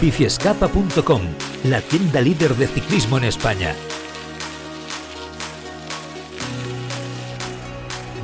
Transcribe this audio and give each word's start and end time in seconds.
Biciescapa.com, 0.00 1.20
la 1.64 1.82
tienda 1.82 2.22
líder 2.22 2.54
de 2.56 2.66
ciclismo 2.66 3.18
en 3.18 3.24
España. 3.24 3.74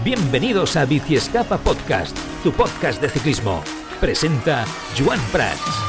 Bienvenidos 0.03 0.77
a 0.77 0.87
Biciescapa 0.87 1.59
Podcast, 1.59 2.17
tu 2.43 2.51
podcast 2.53 3.03
de 3.03 3.11
ciclismo. 3.11 3.63
Presenta 4.01 4.65
Joan 4.99 5.21
Prats. 5.33 5.86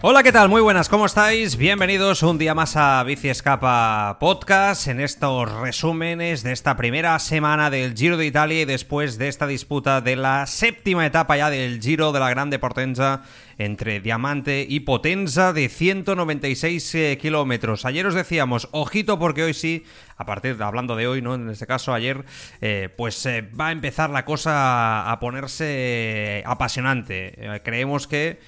Hola, 0.00 0.22
¿qué 0.22 0.30
tal? 0.30 0.48
Muy 0.48 0.62
buenas, 0.62 0.88
¿cómo 0.88 1.06
estáis? 1.06 1.56
Bienvenidos 1.56 2.22
un 2.22 2.38
día 2.38 2.54
más 2.54 2.76
a 2.76 3.02
Bici 3.02 3.30
Escapa 3.30 4.16
Podcast 4.20 4.86
en 4.86 5.00
estos 5.00 5.50
resúmenes 5.50 6.44
de 6.44 6.52
esta 6.52 6.76
primera 6.76 7.18
semana 7.18 7.68
del 7.68 7.96
Giro 7.96 8.16
de 8.16 8.24
Italia 8.24 8.60
y 8.60 8.64
después 8.64 9.18
de 9.18 9.26
esta 9.26 9.48
disputa 9.48 10.00
de 10.00 10.14
la 10.14 10.46
séptima 10.46 11.04
etapa 11.04 11.36
ya 11.36 11.50
del 11.50 11.80
Giro 11.82 12.12
de 12.12 12.20
la 12.20 12.30
Grande 12.30 12.60
Potenza 12.60 13.24
entre 13.58 13.98
Diamante 13.98 14.64
y 14.68 14.80
Potenza 14.80 15.52
de 15.52 15.68
196 15.68 16.94
eh, 16.94 17.18
kilómetros. 17.20 17.84
Ayer 17.84 18.06
os 18.06 18.14
decíamos, 18.14 18.68
ojito 18.70 19.18
porque 19.18 19.42
hoy 19.42 19.52
sí, 19.52 19.84
a 20.16 20.24
partir 20.24 20.58
de 20.58 20.62
hablando 20.62 20.94
de 20.94 21.08
hoy, 21.08 21.22
¿no? 21.22 21.34
En 21.34 21.50
este 21.50 21.66
caso 21.66 21.92
ayer, 21.92 22.24
eh, 22.60 22.88
pues 22.96 23.26
eh, 23.26 23.42
va 23.42 23.66
a 23.66 23.72
empezar 23.72 24.10
la 24.10 24.24
cosa 24.24 25.10
a 25.10 25.18
ponerse 25.18 26.44
apasionante. 26.46 27.60
creemos 27.64 28.06
que 28.06 28.38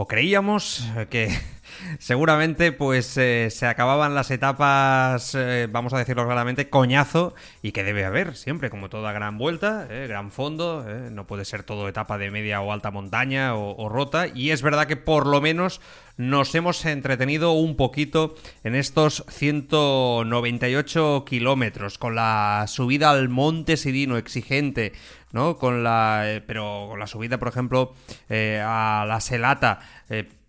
o 0.00 0.06
creíamos 0.06 0.82
que 1.10 1.28
seguramente 1.98 2.72
pues 2.72 3.18
eh, 3.18 3.48
se 3.50 3.66
acababan 3.66 4.14
las 4.14 4.30
etapas, 4.30 5.34
eh, 5.34 5.68
vamos 5.70 5.92
a 5.92 5.98
decirlo 5.98 6.24
claramente, 6.24 6.70
coñazo 6.70 7.34
y 7.60 7.72
que 7.72 7.84
debe 7.84 8.06
haber 8.06 8.34
siempre, 8.34 8.70
como 8.70 8.88
toda 8.88 9.12
gran 9.12 9.36
vuelta, 9.36 9.86
eh, 9.90 10.06
gran 10.08 10.30
fondo, 10.30 10.86
no 11.10 11.26
puede 11.26 11.44
ser 11.44 11.64
todo 11.64 11.86
etapa 11.86 12.16
de 12.16 12.30
media 12.30 12.62
o 12.62 12.72
alta 12.72 12.90
montaña 12.90 13.54
o, 13.54 13.90
rota 13.90 14.26
y 14.26 14.52
es 14.52 14.62
verdad 14.62 14.86
que 14.86 14.96
por 14.96 15.26
lo 15.26 15.42
menos 15.42 15.82
nos 16.16 16.54
hemos 16.54 16.82
entretenido 16.86 17.52
un 17.52 17.76
poquito 17.76 18.36
en 18.64 18.74
estos 18.76 19.24
198 19.28 21.26
kilómetros 21.26 21.98
con 21.98 22.14
la 22.14 22.64
subida 22.68 23.10
al 23.10 23.28
Monte 23.28 23.76
Sirino 23.76 24.16
exigente, 24.16 24.92
¿no? 25.32 25.56
Con 25.56 25.82
la, 25.82 26.42
pero 26.46 26.86
con 26.88 26.98
la 26.98 27.06
subida, 27.06 27.38
por 27.38 27.48
ejemplo, 27.48 27.94
a 28.30 29.04
la 29.06 29.20
Selata 29.20 29.80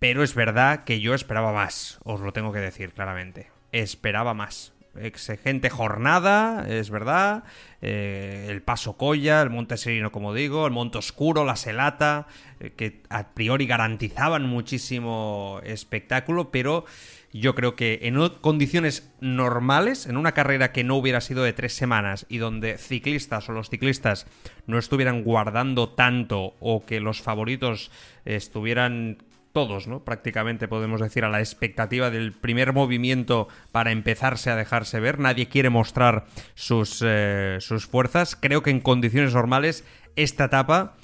pero 0.02 0.24
es 0.24 0.34
verdad 0.34 0.84
que 0.84 1.00
yo 1.00 1.14
esperaba 1.14 1.54
más, 1.54 2.00
os 2.04 2.22
lo 2.22 2.34
tengo 2.34 2.52
que 2.52 2.58
decir 2.58 2.92
claramente. 2.92 3.52
Esperaba 3.72 4.34
más. 4.34 4.74
Exigente 5.00 5.70
jornada, 5.70 6.66
es 6.68 6.90
verdad. 6.90 7.46
Eh, 7.82 8.48
el 8.50 8.62
Paso 8.62 8.98
Colla, 8.98 9.42
el 9.42 9.50
Monte 9.50 9.78
Serino, 9.78 10.12
como 10.12 10.34
digo, 10.34 10.66
el 10.66 10.74
Monte 10.74 10.98
Oscuro, 10.98 11.46
la 11.46 11.56
Selata, 11.56 12.28
eh, 12.60 12.74
que 12.76 13.02
a 13.10 13.30
priori 13.30 13.68
garantizaban 13.68 14.44
muchísimo 14.44 15.62
espectáculo, 15.64 16.52
pero 16.52 16.86
yo 17.32 17.56
creo 17.56 17.78
que 17.78 18.00
en 18.04 18.18
condiciones 18.42 19.10
normales, 19.22 20.06
en 20.06 20.18
una 20.18 20.34
carrera 20.34 20.74
que 20.74 20.84
no 20.84 20.98
hubiera 20.98 21.22
sido 21.22 21.44
de 21.44 21.54
tres 21.54 21.74
semanas 21.74 22.26
y 22.28 22.40
donde 22.40 22.78
ciclistas 22.78 23.48
o 23.48 23.54
los 23.54 23.70
ciclistas 23.70 24.28
no 24.68 24.78
estuvieran 24.78 25.24
guardando 25.24 25.88
tanto 25.90 26.56
o 26.60 26.86
que 26.86 27.00
los 27.00 27.22
favoritos 27.22 27.92
estuvieran 28.26 29.24
todos, 29.54 29.88
¿no? 29.88 30.04
Prácticamente 30.04 30.68
podemos 30.68 31.02
decir 31.02 31.24
a 31.24 31.30
la 31.30 31.40
expectativa 31.40 32.10
del 32.10 32.32
primer 32.32 32.74
movimiento 32.74 33.48
para 33.72 33.92
empezarse 33.92 34.50
a 34.50 34.56
dejarse 34.56 35.00
ver. 35.00 35.20
Nadie 35.20 35.48
quiere 35.48 35.70
mostrar 35.70 36.26
sus, 36.56 37.02
eh, 37.06 37.58
sus 37.60 37.86
fuerzas. 37.86 38.36
Creo 38.36 38.64
que 38.64 38.72
en 38.72 38.80
condiciones 38.80 39.34
normales 39.34 39.86
esta 40.16 40.46
etapa, 40.46 40.96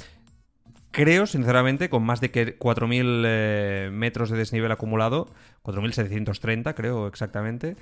creo 0.92 1.26
sinceramente, 1.26 1.90
con 1.90 2.04
más 2.04 2.22
de 2.22 2.32
que 2.32 2.58
4.000 2.58 3.24
eh, 3.26 3.90
metros 3.92 4.30
de 4.30 4.38
desnivel 4.38 4.72
acumulado, 4.72 5.28
4.730 5.64 6.74
creo 6.74 7.08
exactamente, 7.08 7.76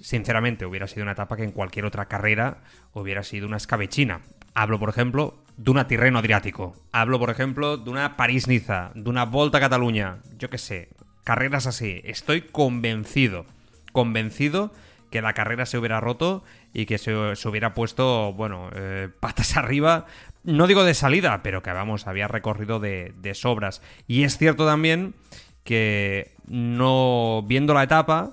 sinceramente 0.00 0.66
hubiera 0.66 0.86
sido 0.86 1.02
una 1.02 1.12
etapa 1.12 1.36
que 1.36 1.44
en 1.44 1.52
cualquier 1.52 1.84
otra 1.84 2.06
carrera 2.06 2.58
hubiera 2.92 3.22
sido 3.22 3.46
una 3.46 3.56
escabechina. 3.56 4.20
Hablo, 4.60 4.80
por 4.80 4.88
ejemplo, 4.88 5.38
de 5.56 5.70
una 5.70 5.86
Tirreno 5.86 6.18
Adriático. 6.18 6.74
Hablo, 6.90 7.20
por 7.20 7.30
ejemplo, 7.30 7.76
de 7.76 7.90
una 7.90 8.16
París-Niza, 8.16 8.90
de 8.96 9.08
una 9.08 9.24
Volta 9.24 9.58
a 9.58 9.60
Cataluña. 9.60 10.18
Yo 10.36 10.50
qué 10.50 10.58
sé, 10.58 10.88
carreras 11.22 11.68
así. 11.68 12.00
Estoy 12.02 12.42
convencido, 12.42 13.46
convencido 13.92 14.72
que 15.12 15.22
la 15.22 15.32
carrera 15.32 15.64
se 15.64 15.78
hubiera 15.78 16.00
roto 16.00 16.42
y 16.74 16.86
que 16.86 16.98
se, 16.98 17.14
hubiera 17.14 17.72
puesto, 17.72 18.32
bueno, 18.32 18.68
eh, 18.74 19.08
patas 19.20 19.56
arriba. 19.56 20.06
No 20.42 20.66
digo 20.66 20.82
de 20.82 20.94
salida, 20.94 21.40
pero 21.44 21.62
que 21.62 21.70
vamos, 21.70 22.08
había 22.08 22.26
recorrido 22.26 22.80
de, 22.80 23.14
de 23.16 23.34
sobras. 23.36 23.80
Y 24.08 24.24
es 24.24 24.38
cierto 24.38 24.66
también 24.66 25.14
que 25.62 26.34
no 26.48 27.44
viendo 27.46 27.74
la 27.74 27.84
etapa, 27.84 28.32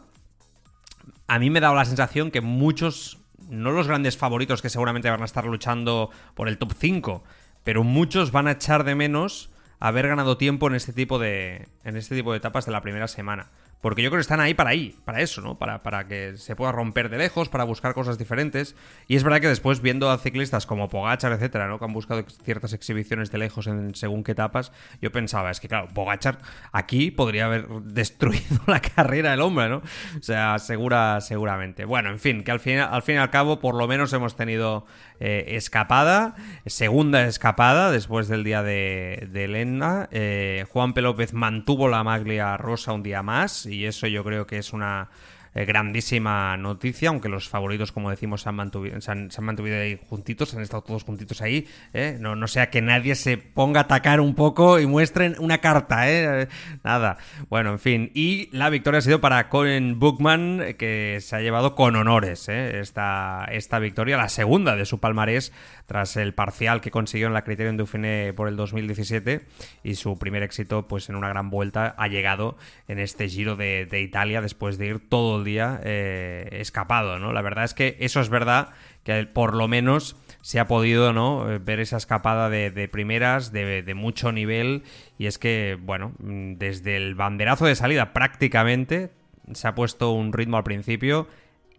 a 1.27 1.37
mí 1.37 1.51
me 1.51 1.59
dado 1.59 1.75
la 1.75 1.85
sensación 1.85 2.31
que 2.31 2.41
muchos 2.41 3.19
no 3.50 3.72
los 3.72 3.88
grandes 3.88 4.17
favoritos 4.17 4.61
que 4.61 4.69
seguramente 4.69 5.09
van 5.09 5.22
a 5.22 5.25
estar 5.25 5.45
luchando 5.45 6.09
por 6.33 6.47
el 6.47 6.57
top 6.57 6.73
5, 6.78 7.23
pero 7.63 7.83
muchos 7.83 8.31
van 8.31 8.47
a 8.47 8.51
echar 8.51 8.83
de 8.83 8.95
menos 8.95 9.50
haber 9.79 10.07
ganado 10.07 10.38
tiempo 10.38 10.67
en 10.67 10.75
este 10.75 10.94
tipo 10.94 11.19
de 11.19 11.67
en 11.84 11.97
este 11.97 12.16
tipo 12.16 12.31
de 12.31 12.38
etapas 12.38 12.66
de 12.66 12.72
la 12.72 12.81
primera 12.81 13.07
semana. 13.07 13.51
Porque 13.81 14.01
yo 14.01 14.09
creo 14.09 14.17
que 14.17 14.21
están 14.21 14.39
ahí 14.39 14.53
para 14.53 14.71
ahí, 14.71 14.95
para 15.05 15.21
eso, 15.21 15.41
¿no? 15.41 15.59
Para, 15.59 15.83
para 15.83 16.07
que 16.07 16.37
se 16.37 16.55
pueda 16.55 16.71
romper 16.71 17.09
de 17.09 17.17
lejos, 17.17 17.49
para 17.49 17.63
buscar 17.63 17.93
cosas 17.93 18.17
diferentes. 18.17 18.75
Y 19.07 19.15
es 19.15 19.23
verdad 19.23 19.41
que 19.41 19.47
después, 19.47 19.81
viendo 19.81 20.09
a 20.09 20.17
ciclistas 20.17 20.65
como 20.65 20.89
Pogachar, 20.89 21.31
etcétera, 21.33 21.67
¿no? 21.67 21.77
Que 21.77 21.85
han 21.85 21.93
buscado 21.93 22.25
ciertas 22.43 22.73
exhibiciones 22.73 23.31
de 23.31 23.37
lejos 23.37 23.67
en 23.67 23.93
según 23.93 24.23
qué 24.23 24.31
etapas, 24.31 24.71
yo 25.01 25.11
pensaba, 25.11 25.51
es 25.51 25.59
que 25.59 25.67
claro, 25.67 25.87
Pogachar 25.93 26.39
aquí 26.71 27.11
podría 27.11 27.45
haber 27.45 27.67
destruido 27.83 28.59
la 28.67 28.81
carrera 28.81 29.31
del 29.31 29.41
hombre, 29.41 29.69
¿no? 29.69 29.77
O 29.77 30.23
sea, 30.23 30.57
segura, 30.57 31.21
seguramente. 31.21 31.85
Bueno, 31.85 32.09
en 32.09 32.19
fin, 32.19 32.43
que 32.43 32.51
al 32.51 32.59
fin, 32.59 32.79
al 32.79 33.03
fin 33.03 33.15
y 33.15 33.19
al 33.19 33.29
cabo, 33.29 33.59
por 33.59 33.75
lo 33.75 33.87
menos 33.87 34.11
hemos 34.13 34.35
tenido 34.35 34.85
eh, 35.19 35.45
escapada, 35.49 36.35
segunda 36.65 37.25
escapada 37.25 37.91
después 37.91 38.27
del 38.27 38.43
día 38.43 38.63
de, 38.63 39.27
de 39.31 39.45
Elena. 39.45 40.09
Eh, 40.11 40.65
Juan 40.69 40.93
P. 40.93 41.01
López 41.01 41.33
mantuvo 41.33 41.87
la 41.87 42.03
maglia 42.03 42.57
rosa 42.57 42.93
un 42.93 43.03
día 43.03 43.21
más 43.21 43.65
eso 43.83 44.07
yo 44.07 44.23
creo 44.23 44.47
que 44.47 44.57
es 44.57 44.71
una 44.71 45.09
eh, 45.55 45.66
grandísima 45.66 46.57
noticia, 46.57 47.09
aunque 47.09 47.29
los 47.29 47.47
favoritos, 47.47 47.93
como 47.93 48.09
decimos, 48.09 48.41
se 48.41 48.49
han, 48.49 48.55
mantuvido, 48.55 48.99
se 48.99 49.09
han, 49.09 49.29
mantenido 49.39 49.77
ahí 49.77 49.97
juntitos, 50.09 50.53
han 50.53 50.61
estado 50.61 50.83
todos 50.83 51.03
juntitos 51.05 51.41
ahí, 51.41 51.66
¿eh? 51.93 52.17
no, 52.19 52.35
no 52.35 52.47
sea 52.47 52.69
que 52.69 52.81
nadie 52.81 53.16
se 53.16 53.38
ponga 53.38 53.79
a 53.79 53.83
atacar 53.83 54.19
un 54.19 54.35
poco 54.35 54.81
y 54.81 54.85
muestren 54.85 55.35
una 55.39 55.59
carta, 55.59 56.11
¿eh? 56.11 56.49
Nada. 56.83 57.17
Bueno, 57.49 57.71
en 57.71 57.79
fin. 57.79 58.11
Y 58.13 58.49
la 58.51 58.69
victoria 58.69 58.97
ha 58.97 59.01
sido 59.01 59.21
para 59.21 59.47
Colin 59.47 59.97
Bookman, 59.97 60.75
que 60.77 61.19
se 61.21 61.35
ha 61.38 61.39
llevado 61.39 61.73
con 61.73 61.95
honores 61.95 62.49
¿eh? 62.49 62.81
esta, 62.81 63.45
esta 63.49 63.79
victoria, 63.79 64.17
la 64.17 64.27
segunda 64.27 64.75
de 64.75 64.85
su 64.85 64.99
palmarés, 64.99 65.53
tras 65.85 66.17
el 66.17 66.33
parcial 66.33 66.81
que 66.81 66.91
consiguió 66.91 67.27
en 67.27 67.33
la 67.33 67.43
Criterion 67.43 67.77
Dauphiné 67.77 68.33
por 68.33 68.49
el 68.49 68.57
2017 68.57 69.45
y 69.83 69.95
su 69.95 70.17
primer 70.17 70.43
éxito, 70.43 70.87
pues 70.87 71.07
en 71.07 71.16
una 71.16 71.29
gran 71.29 71.49
vuelta, 71.49 71.95
ha 71.97 72.09
llegado 72.09 72.57
en 72.89 72.99
este 72.99 73.29
Giro 73.29 73.55
de, 73.55 73.85
de 73.85 74.01
Italia 74.01 74.41
después 74.41 74.77
de 74.77 74.87
ir 74.87 74.99
todo 75.07 75.37
el 75.37 75.44
día 75.45 75.79
eh, 75.83 76.50
escapado, 76.59 77.19
¿no? 77.19 77.31
La 77.31 77.41
verdad 77.41 77.63
es 77.63 77.73
que 77.73 77.95
eso 78.01 78.19
es 78.19 78.28
verdad 78.28 78.72
que 79.03 79.25
por 79.25 79.56
lo 79.56 79.69
menos 79.69 80.17
se 80.41 80.59
ha 80.59 80.67
podido 80.67 81.13
¿no? 81.13 81.45
ver 81.61 81.79
esa 81.79 81.97
escapada 81.97 82.50
de, 82.50 82.89
primeras, 82.91 83.51
de, 83.51 83.94
mucho 83.95 84.31
nivel, 84.31 84.84
y 85.17 85.28
es 85.28 85.38
que, 85.38 85.78
bueno, 85.79 86.13
desde 86.19 86.97
el 86.97 87.16
banderazo 87.16 87.66
de 87.66 87.75
salida 87.75 88.13
prácticamente 88.13 89.11
se 89.53 89.67
ha 89.67 89.75
puesto 89.75 90.11
un 90.11 90.34
ritmo 90.34 90.57
al 90.57 90.63
principio 90.63 91.28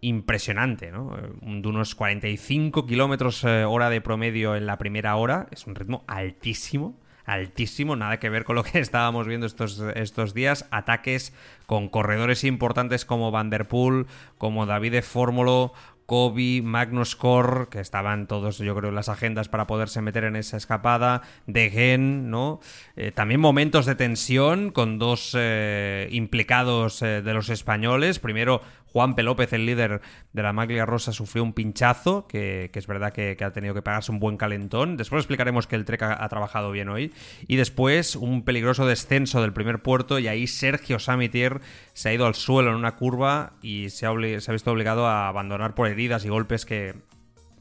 impresionante, 0.01 0.91
¿no? 0.91 1.17
De 1.41 1.67
unos 1.67 1.95
45 1.95 2.85
kilómetros 2.85 3.43
eh, 3.43 3.65
hora 3.65 3.89
de 3.89 4.01
promedio 4.01 4.55
en 4.55 4.65
la 4.65 4.77
primera 4.77 5.15
hora, 5.15 5.47
es 5.51 5.67
un 5.67 5.75
ritmo 5.75 6.03
altísimo 6.07 6.97
altísimo, 7.27 7.95
nada 7.95 8.17
que 8.17 8.29
ver 8.31 8.43
con 8.43 8.55
lo 8.55 8.63
que 8.63 8.79
estábamos 8.79 9.27
viendo 9.27 9.45
estos, 9.45 9.79
estos 9.93 10.33
días. 10.33 10.65
Ataques 10.71 11.33
con 11.67 11.89
corredores 11.89 12.43
importantes 12.43 13.05
como 13.05 13.29
Van 13.29 13.51
Der 13.51 13.67
Poel, 13.67 14.07
como 14.39 14.65
David 14.65 15.03
Fórmulo, 15.03 15.73
Kobe, 16.07 16.61
Magnus 16.63 17.17
Kor, 17.17 17.67
que 17.69 17.81
estaban 17.81 18.27
todos, 18.27 18.59
yo 18.59 18.73
creo, 18.75 18.89
en 18.89 18.95
las 18.95 19.09
agendas 19.09 19.49
para 19.49 19.67
poderse 19.67 20.01
meter 20.01 20.23
en 20.23 20.37
esa 20.37 20.55
escapada, 20.55 21.21
De 21.47 21.69
Gen, 21.69 22.31
¿no? 22.31 22.61
Eh, 22.95 23.11
también 23.11 23.41
momentos 23.41 23.85
de 23.85 23.93
tensión 23.93 24.71
con 24.71 24.99
dos 24.99 25.35
eh, 25.37 26.07
implicados 26.11 27.01
eh, 27.01 27.21
de 27.21 27.33
los 27.33 27.49
españoles. 27.49 28.19
Primero, 28.19 28.61
Juan 28.97 29.15
P. 29.15 29.23
López, 29.23 29.51
el 29.53 29.65
líder 29.65 30.01
de 30.33 30.43
la 30.43 30.53
Maglia 30.53 30.85
Rosa, 30.85 31.11
sufrió 31.11 31.43
un 31.43 31.53
pinchazo, 31.53 32.25
que, 32.25 32.71
es 32.73 32.87
verdad 32.87 33.11
que, 33.11 33.37
ha 33.43 33.51
tenido 33.51 33.73
que 33.73 33.81
pagarse 33.81 34.11
un 34.11 34.19
buen 34.19 34.37
calentón. 34.37 34.97
Después 34.97 35.21
explicaremos 35.21 35.67
que 35.67 35.75
el 35.75 35.85
Trek 35.85 36.01
ha, 36.03 36.27
trabajado 36.29 36.71
bien 36.71 36.89
hoy. 36.89 37.13
Y 37.47 37.57
después, 37.57 38.15
un 38.15 38.43
peligroso 38.43 38.85
descenso 38.85 39.41
del 39.41 39.53
primer 39.53 39.81
puerto, 39.81 40.19
y 40.19 40.27
ahí 40.27 40.47
Sergio 40.47 40.99
Samitier 40.99 41.59
se 41.93 42.09
ha 42.09 42.13
ido 42.13 42.25
al 42.25 42.35
suelo 42.35 42.69
en 42.69 42.75
una 42.75 42.95
curva 42.95 43.53
y 43.61 43.89
se 43.89 44.05
ha, 44.05 44.13
visto 44.13 44.71
obligado 44.71 45.05
a 45.05 45.27
abandonar 45.27 45.75
por 45.75 45.87
heridas 45.97 46.23
y 46.25 46.29
golpes 46.29 46.65
que 46.65 46.93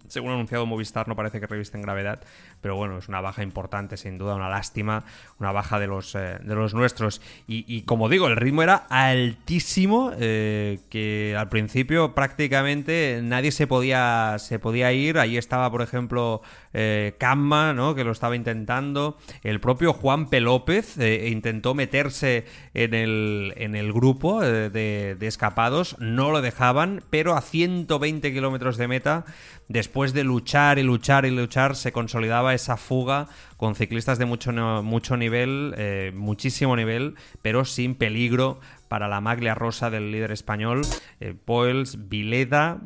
según 0.09 0.31
ha 0.31 0.35
anunciado 0.35 0.67
Movistar, 0.67 1.09
no 1.09 1.17
parece 1.17 1.41
que 1.41 1.47
revisten 1.47 1.83
gravedad, 1.83 2.23
pero 2.61 2.77
bueno, 2.77 2.99
es 2.99 3.09
una 3.09 3.21
baja 3.21 3.43
importante, 3.43 3.97
sin 3.97 4.19
duda, 4.19 4.35
una 4.35 4.49
lástima, 4.49 5.05
una 5.39 5.53
baja 5.53 5.79
de 5.79 5.87
los, 5.87 6.15
eh, 6.15 6.39
de 6.43 6.55
los 6.55 6.75
nuestros. 6.75 7.21
Y, 7.47 7.83
como 7.83 8.09
digo, 8.09 8.27
el 8.27 8.37
ritmo 8.37 8.63
era 8.63 8.87
altísimo, 8.89 10.13
eh, 10.19 10.81
que 10.91 11.37
al 11.39 11.49
principio 11.49 12.15
prácticamente 12.15 13.21
nadie 13.23 13.53
se 13.53 13.67
podía, 13.67 14.37
se 14.39 14.59
podía 14.59 14.93
ir. 14.93 15.19
Ahí 15.19 15.37
estaba, 15.37 15.71
por 15.71 15.83
ejemplo, 15.83 16.43
eh, 16.79 17.15
¿no? 17.75 17.95
que 17.95 18.05
lo 18.05 18.13
estaba 18.13 18.37
intentando. 18.37 19.17
El 19.43 19.61
propio 19.61 19.93
Juan 19.93 20.29
P. 20.29 20.41
López 20.41 20.99
eh, 20.99 21.29
intentó 21.31 21.75
meterse 21.75 22.45
en 22.75 22.95
el, 22.95 23.55
en 23.57 23.75
el 23.75 23.93
grupo 23.93 24.41
de, 24.43 24.71
de 25.15 25.27
escapados, 25.27 25.97
no 25.99 26.31
lo 26.31 26.43
dejaban, 26.43 27.03
pero 27.11 27.35
a 27.35 27.41
120 27.41 28.33
kilómetros 28.33 28.77
de 28.77 28.89
meta 28.89 29.25
después 29.69 30.13
de 30.13 30.25
luchar 30.25 30.79
y 30.79 30.83
luchar 30.83 31.27
y 31.27 31.31
luchar, 31.31 31.77
se 31.77 31.93
consolidaba 31.93 32.46
esa 32.55 32.77
fuga 32.77 33.29
con 33.57 33.75
ciclistas 33.75 34.19
de 34.19 34.27
mucho, 34.27 34.53
mucho 34.83 35.17
nivel, 35.17 35.75
eh, 35.77 36.13
muchísimo 36.15 36.77
nivel, 36.77 37.15
pero 37.43 37.65
sin 37.65 37.95
peligro 37.95 38.61
para 38.89 39.09
la 39.09 39.21
maglia 39.21 39.55
rosa 39.55 39.91
del 39.91 40.13
líder 40.13 40.33
español, 40.33 40.83
eh, 41.21 41.35
Poels, 41.35 42.09
Vileda, 42.09 42.81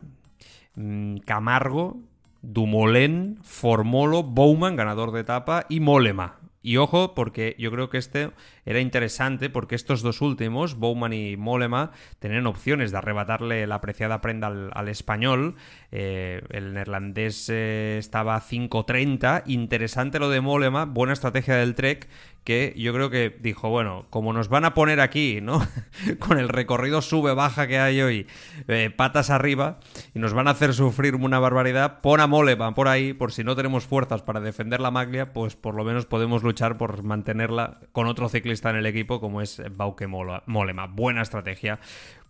mm, 0.77 1.19
Camargo, 1.19 1.99
Dumoulin, 2.43 3.39
Formolo, 3.43 4.23
Bowman, 4.23 4.77
ganador 4.77 5.13
de 5.13 5.21
etapa, 5.21 5.67
y 5.69 5.81
Molema. 5.81 6.40
Y 6.63 6.77
ojo, 6.77 7.15
porque 7.15 7.57
yo 7.59 7.71
creo 7.71 7.89
que 7.89 7.97
este 7.97 8.33
era 8.67 8.81
interesante, 8.81 9.49
porque 9.49 9.75
estos 9.75 10.03
dos 10.03 10.21
últimos, 10.21 10.75
Bowman 10.75 11.15
y 11.15 11.37
Molema, 11.39 11.93
tenían 12.19 12.47
opciones 12.47 12.93
de 12.93 12.99
arrebatarle 12.99 13.67
la 13.67 13.77
apreciada 13.77 14.21
prenda 14.21 14.49
al, 14.49 14.89
español. 14.89 15.57
Eh, 15.91 16.43
el 16.51 16.75
neerlandés 16.75 17.49
eh, 17.49 17.97
estaba 17.99 18.37
a 18.37 18.43
5.30. 18.43 19.45
Interesante 19.47 20.19
lo 20.19 20.29
de 20.29 20.43
Molema, 20.43 20.85
buena 20.85 21.15
estrategia 21.15 21.57
del 21.57 21.75
Trek, 21.75 22.09
que 22.45 22.75
yo 22.77 22.93
creo 22.93 23.11
que 23.11 23.37
dijo, 23.41 23.69
bueno, 23.69 24.07
como 24.11 24.33
nos 24.33 24.49
van 24.49 24.65
a 24.65 24.75
poner 24.75 25.01
aquí, 25.01 25.41
¿no? 25.43 25.61
Con 26.19 26.39
el 26.39 26.49
recorrido 26.49 27.03
sube-baja 27.03 27.67
que 27.67 27.79
hay 27.79 28.01
hoy, 28.01 28.27
eh, 28.69 28.91
patas 28.95 29.31
arriba, 29.31 29.81
y 30.15 30.19
nos 30.19 30.33
van 30.33 30.49
a 30.49 30.53
hacer 30.53 30.75
sufrir 30.75 31.15
una 31.15 31.39
barbaridad, 31.39 32.01
pon 32.01 32.21
a 32.21 32.27
Molema 32.27 32.75
por 32.75 32.89
ahí, 32.89 33.13
por 33.13 33.33
si 33.33 33.45
no 33.45 33.57
tenemos 33.57 33.85
fuerzas 33.85 34.23
para 34.23 34.41
defender 34.41 34.81
la 34.81 34.91
maglia, 34.91 35.33
pues 35.33 35.57
por 35.57 35.75
lo 35.75 35.85
menos 35.85 36.07
podemos 36.07 36.43
luchar 36.43 36.79
por 36.79 37.03
mantenerla 37.03 37.81
con 37.93 38.07
otro 38.07 38.29
ciclista 38.29 38.71
en 38.71 38.77
el 38.77 38.87
equipo 38.87 39.21
como 39.21 39.43
es 39.43 39.63
Bauke 39.77 40.07
Molema. 40.07 40.87
Buena 40.87 41.23
estrategia. 41.23 41.79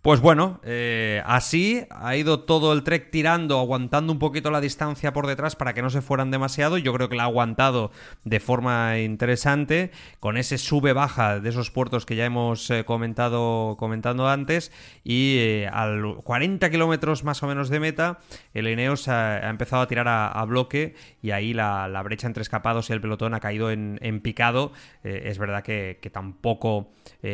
Pues 0.03 0.21
bueno, 0.21 0.61
eh, 0.65 1.23
así 1.27 1.85
ha 1.91 2.17
ido 2.17 2.41
todo 2.41 2.73
el 2.73 2.85
trek 2.85 3.11
tirando, 3.11 3.59
aguantando 3.59 4.15
un 4.15 4.19
poquito 4.19 4.51
la 4.51 4.63
distancia 4.63 5.13
por 5.13 5.27
detrás 5.27 5.57
para 5.57 5.75
que 5.75 5.83
no 5.83 5.91
se 5.91 6.01
fueran 6.01 6.31
demasiado. 6.31 6.79
Yo 6.79 6.95
creo 6.95 7.11
que 7.11 7.17
la 7.17 7.25
ha 7.25 7.27
aguantado 7.27 7.91
de 8.25 8.41
forma 8.41 8.99
interesante, 8.99 9.91
con 10.19 10.39
ese 10.39 10.57
sube-baja 10.57 11.39
de 11.41 11.51
esos 11.51 11.71
puertos 11.71 12.07
que 12.07 12.17
ya 12.17 12.25
hemos 12.25 12.71
eh, 12.71 12.87
comentado, 12.87 13.77
comentando 13.79 14.27
antes. 14.27 14.73
Y 15.05 15.37
eh, 15.39 15.69
al 15.71 16.17
40 16.25 16.71
kilómetros 16.71 17.23
más 17.23 17.43
o 17.43 17.47
menos 17.47 17.69
de 17.69 17.81
meta, 17.81 18.21
el 18.55 18.69
Ineos 18.69 19.07
ha, 19.09 19.51
empezado 19.51 19.83
a 19.83 19.87
tirar 19.87 20.09
a, 20.09 20.43
bloque 20.47 20.95
y 21.21 21.33
ahí 21.33 21.53
la, 21.53 22.03
brecha 22.03 22.27
entre 22.27 22.41
escapados 22.41 22.89
y 22.89 22.95
el 22.95 23.03
pelotón 23.03 23.35
ha 23.35 23.41
caído 23.41 23.71
en, 23.71 24.21
picado. 24.23 24.73
es 25.03 25.37
verdad 25.37 25.63
que, 25.63 25.99
que 26.01 26.09
tampoco 26.09 26.91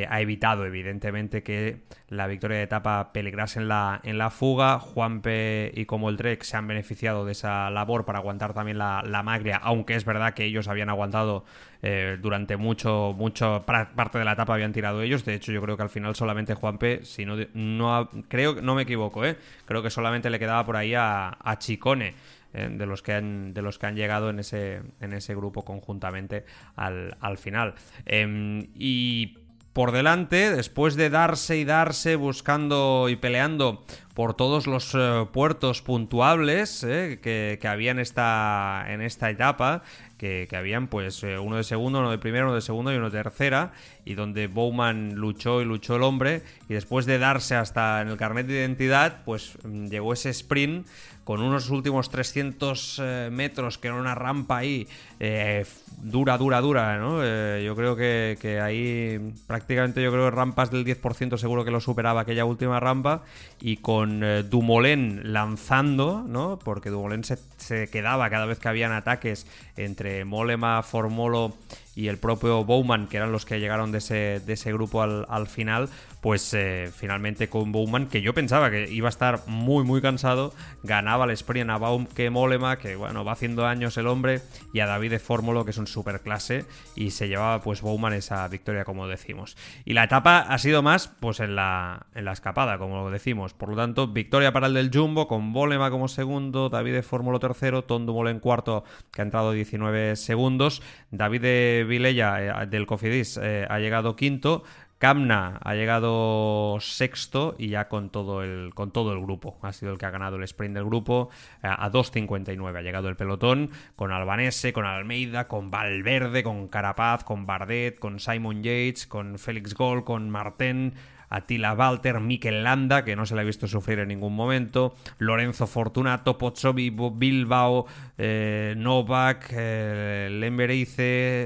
ha 0.09 0.21
evitado, 0.21 0.67
evidentemente, 0.67 1.45
que 1.45 1.85
la 2.09 2.29
victoria 2.29 2.59
de 2.59 2.63
etapa 2.63 3.13
peligrase 3.13 3.59
en 3.59 3.69
la, 3.69 4.01
en 4.05 4.19
la 4.19 4.31
fuga. 4.31 4.79
Juanpe 4.79 5.73
y 5.75 5.87
como 5.87 6.09
el 6.09 6.17
Trek 6.17 6.43
se 6.43 6.57
han 6.57 6.67
beneficiado 6.67 7.25
de 7.25 7.33
esa 7.33 7.69
labor 7.71 8.05
para 8.05 8.21
aguantar 8.21 8.55
también 8.55 8.79
la, 8.79 9.23
maglia, 9.25 9.57
aunque 9.57 9.95
es 9.95 10.05
verdad 10.05 10.35
que 10.35 10.45
ellos 10.45 10.69
habían 10.69 10.89
aguantado 10.89 11.45
eh, 11.83 12.17
durante 12.21 12.57
mucho, 12.57 13.15
mucho 13.17 13.65
parte 13.67 14.19
de 14.19 14.25
la 14.25 14.33
etapa 14.33 14.55
habían 14.55 14.73
tirado 14.73 15.03
ellos. 15.03 15.25
De 15.25 15.35
hecho, 15.35 15.53
yo 15.53 15.61
creo 15.63 15.77
que 15.77 15.83
al 15.83 15.91
final 15.91 16.15
solamente 16.15 16.55
Juanpe, 16.55 17.05
si 17.05 17.25
no, 17.25 17.37
no 17.55 18.09
creo 18.29 18.61
no 18.63 18.75
me 18.75 18.83
equivoco, 18.83 19.25
¿eh? 19.25 19.37
creo 19.65 19.83
que 19.83 19.91
solamente 19.91 20.31
le 20.31 20.39
quedaba 20.39 20.65
por 20.65 20.77
ahí 20.77 20.95
a, 20.95 21.37
Chicone. 21.59 22.15
Eh, 22.55 22.69
de 22.71 22.87
los 22.87 23.03
que 23.03 23.13
han 23.13 23.53
de 23.53 23.61
los 23.61 23.77
que 23.77 23.87
han 23.87 23.97
llegado 23.97 24.31
en 24.31 24.39
ese 24.39 24.81
en 25.01 25.13
ese 25.13 25.35
grupo 25.35 25.65
conjuntamente 25.65 26.45
al, 26.77 27.17
al 27.21 27.39
final 27.39 27.75
em, 28.07 28.69
y 28.73 29.46
por 29.77 29.93
delante, 29.93 30.51
después 30.51 30.97
de 30.97 31.11
darse 31.11 31.59
y 31.59 31.67
darse, 31.67 32.17
buscando 32.17 33.11
y 33.11 33.17
peleando 33.17 33.85
por 34.15 34.33
todos 34.33 34.67
los 34.67 34.95
eh, 34.95 35.27
puertos 35.31 35.83
puntuables 35.83 36.83
eh, 36.83 37.21
que, 37.23 37.59
que, 37.61 37.69
había 37.69 37.91
en 37.91 37.99
esta, 37.99 38.87
en 38.89 39.03
esta 39.03 39.29
etapa, 39.29 39.83
que, 40.17 40.49
habían 40.57 40.89
pues 40.89 41.23
eh, 41.25 41.39
uno 41.39 41.57
de 41.57 41.63
segundo, 41.63 41.99
uno 41.99 42.11
de 42.11 42.17
primero, 42.17 42.47
uno 42.47 42.55
de 42.55 42.63
segundo 42.63 42.91
y 42.91 42.97
uno 42.97 43.11
de 43.11 43.23
tercera, 43.23 43.73
y 44.07 44.15
donde 44.15 44.47
Bowman 44.47 45.15
luchó 45.15 45.61
y 45.61 45.67
luchó 45.67 45.97
el 45.97 46.05
hombre, 46.05 46.41
y 46.71 46.73
después 46.73 47.05
de 47.05 47.19
darse 47.19 47.55
hasta 47.55 48.01
en 48.01 48.09
el 48.09 48.17
carnet 48.17 48.47
de 48.47 48.55
identidad, 48.55 49.25
pues 49.27 49.59
mm, 49.63 49.89
llegó 49.89 50.15
ese 50.15 50.31
sprint 50.31 50.87
con 51.27 51.43
unos 51.43 51.71
últimos 51.71 52.09
300 52.09 53.03
eh, 53.03 53.29
metros, 53.33 53.79
que 53.79 53.89
era 53.89 53.97
una 53.97 54.15
rampa 54.15 54.59
ahí 54.59 54.87
eh, 55.19 55.67
dura, 56.01 56.39
dura, 56.39 56.61
dura, 56.61 56.99
¿no? 56.99 57.19
Eh, 57.21 57.65
yo 57.67 57.75
creo 57.75 57.97
que, 57.97 58.61
ahí 58.63 59.35
prácticamente 59.49 60.01
yo 60.01 60.13
creo 60.13 60.27
que 60.27 60.31
rampas 60.31 60.71
del 60.71 60.85
10% 60.85 61.37
seguro 61.37 61.65
que 61.65 61.73
lo 61.73 61.81
superaba 61.81 62.21
aquella 62.21 62.45
última 62.45 62.79
rampa 62.79 63.25
y 63.61 63.79
con 63.79 64.23
Dumoulin 64.49 65.33
lanzando, 65.33 66.25
¿no? 66.25 66.61
Porque 66.63 66.91
Dumoulin 66.91 67.25
se, 67.25 67.89
quedaba 67.89 68.31
cada 68.31 68.47
vez 68.47 68.61
que 68.61 68.69
habían 68.69 68.93
ataques 68.93 69.49
entre 69.77 70.25
Molema, 70.25 70.85
Formolo 70.85 71.57
y 71.97 72.07
el 72.07 72.19
propio 72.19 72.63
Bowman, 72.63 73.09
que 73.09 73.17
eran 73.17 73.33
los 73.33 73.45
que 73.45 73.59
llegaron 73.59 73.91
de 73.91 73.99
ese, 73.99 74.41
de 74.47 74.53
ese 74.53 74.73
grupo 74.73 75.03
al 75.03 75.47
final, 75.49 75.89
pues 76.27 76.53
eh, 76.55 76.91
finalmente 76.93 77.49
con 77.49 77.71
Bowman, 77.71 78.09
que 78.09 78.21
yo 78.21 78.35
pensaba 78.35 78.69
que 78.69 78.91
iba 78.91 79.07
a 79.07 79.11
estar 79.11 79.47
muy, 79.47 79.85
muy 79.85 80.03
cansado, 80.03 80.53
ganaba 80.83 81.25
el 81.25 81.31
sprint 81.31 81.71
a 81.71 81.79
Baum 81.79 82.05
que 82.05 82.31
Molema, 82.31 82.79
que 82.79 82.97
bueno, 82.97 83.25
va 83.25 83.31
haciendo 83.31 83.65
años 83.65 83.97
el 83.97 84.09
hombre, 84.09 84.41
y 84.73 84.81
a 84.81 84.87
David 84.87 85.13
de 85.13 85.19
Fórmulo, 85.21 85.65
que 85.65 85.71
es 85.71 85.79
un 85.79 85.87
super 85.87 86.23
clase, 86.23 86.65
y 86.97 87.13
se 87.13 87.29
llevaba 87.29 87.61
pues 87.61 87.81
Bowman 87.81 88.13
esa 88.13 88.49
victoria, 88.49 88.85
como 88.85 89.07
decimos. 89.07 89.57
Y 89.85 89.93
la 89.93 90.03
etapa 90.03 90.41
ha 90.41 90.59
sido 90.59 90.83
más, 90.83 91.07
pues 91.07 91.39
en 91.39 91.55
la, 91.55 92.07
en 92.13 92.25
la 92.25 92.33
escapada, 92.33 92.77
como 92.77 93.09
decimos. 93.09 93.55
Por 93.55 93.69
lo 93.69 93.77
tanto, 93.77 94.09
victoria 94.09 94.53
para 94.53 94.67
el 94.67 94.75
del 94.75 94.91
Jumbo, 94.93 95.29
con 95.29 95.45
Molema 95.45 95.93
como 95.93 96.09
segundo, 96.09 96.71
David 96.71 96.95
de 96.95 97.03
Fórmulo 97.05 97.39
tercero, 97.39 97.85
Tom 97.85 98.05
Dumoulin 98.05 98.41
cuarto, 98.41 98.83
que 99.13 99.23
ha 99.23 99.25
entrado 99.25 99.53
19 99.53 100.17
segundos, 100.17 100.83
David 101.13 101.43
de 101.43 101.87
Vilella 101.89 102.63
eh, 102.63 102.67
del 102.67 102.85
Cofidis 102.87 103.39
eh, 103.41 103.65
ha 103.71 103.79
llegado 103.79 104.17
quinto, 104.17 104.65
Kamna 104.99 105.61
ha 105.63 105.75
llegado 105.75 106.79
sexto 106.81 107.55
y 107.59 107.69
ya 107.69 107.89
con 107.89 108.09
todo 108.09 108.43
el 108.43 108.73
con 108.75 108.93
todo 108.93 109.13
el 109.13 109.21
grupo. 109.21 109.59
Ha 109.61 109.73
sido 109.73 109.93
el 109.93 109.99
que 109.99 110.07
ha 110.07 110.11
ganado 110.11 110.37
el 110.37 110.43
sprint 110.45 110.75
del 110.75 110.87
grupo. 110.87 111.29
Eh, 111.63 111.69
a 111.69 111.91
2.59 111.91 112.79
ha 112.79 112.83
llegado 112.83 113.11
el 113.11 113.17
pelotón 113.17 113.71
con 113.95 114.11
Albanese, 114.11 114.73
con 114.73 114.87
Almeida, 114.87 115.49
con 115.49 115.71
Valverde, 115.71 116.43
con 116.43 116.69
Carapaz, 116.69 117.25
con 117.25 117.45
Bardet, 117.45 117.99
con 117.99 118.19
Simon 118.21 118.63
Yates, 118.63 119.07
con 119.07 119.39
Félix 119.39 119.75
Gol, 119.75 120.05
con 120.05 120.31
Marten, 120.31 120.95
Attila 121.29 121.75
Walter, 121.75 122.21
Mikel 122.21 122.63
Landa, 122.63 123.05
que 123.05 123.17
no 123.17 123.27
se 123.27 123.35
le 123.35 123.43
ha 123.43 123.45
visto 123.45 123.67
sufrir 123.67 123.99
en 123.99 124.09
ningún 124.09 124.35
momento, 124.35 124.95
Lorenzo 125.19 125.67
Fortunato, 125.67 126.39
Pozzovi, 126.39 126.91
Bilbao, 126.91 127.87
eh, 128.19 128.75
Novak, 128.77 129.53
eh, 129.53 130.29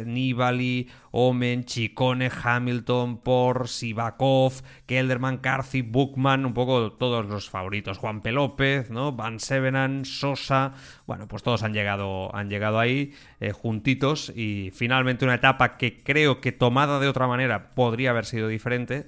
Nibali, 0.07 0.89
Omen, 1.13 1.65
Chicone, 1.65 2.31
Hamilton, 2.31 3.19
Por, 3.19 3.69
Sivakov, 3.69 4.63
Kelderman, 4.87 5.39
Carthy, 5.39 5.83
Bookman, 5.83 6.47
un 6.47 6.55
poco 6.55 6.93
todos 6.93 7.27
los 7.27 7.51
favoritos. 7.51 7.99
Juan 7.99 8.21
P. 8.21 8.33
López, 8.33 8.91
¿no? 8.91 9.13
Van 9.13 9.41
Sevenan, 9.41 10.05
Sosa. 10.05 10.73
Bueno, 11.07 11.27
pues 11.27 11.43
todos 11.43 11.63
han 11.63 11.73
llegado, 11.73 12.35
han 12.35 12.49
llegado 12.49 12.79
ahí 12.79 13.13
eh, 13.41 13.53
juntitos. 13.53 14.33
Y 14.35 14.71
finalmente 14.73 15.25
una 15.25 15.35
etapa 15.35 15.77
que 15.77 16.03
creo 16.03 16.41
que 16.41 16.53
tomada 16.53 17.01
de 17.01 17.09
otra 17.09 17.27
manera 17.27 17.71
podría 17.75 18.11
haber 18.11 18.27
sido 18.27 18.49
diferente. 18.49 19.07